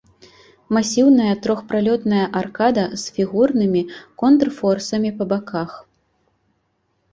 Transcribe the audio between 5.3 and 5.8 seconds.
баках.